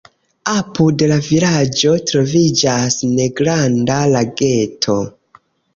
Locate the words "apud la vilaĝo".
0.53-1.93